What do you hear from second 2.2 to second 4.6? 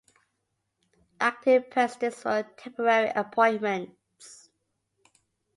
were temporary appointments.